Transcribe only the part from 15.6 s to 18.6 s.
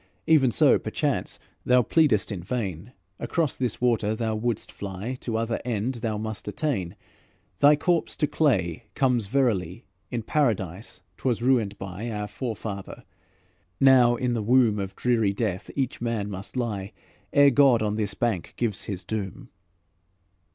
each man must lie, Ere God on this bank